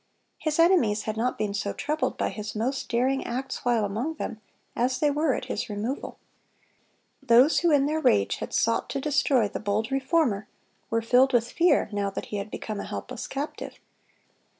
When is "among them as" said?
3.85-4.97